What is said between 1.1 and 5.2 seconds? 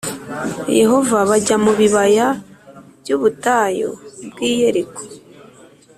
bajya mu bibaya by’ubutayu bw’i Yeriko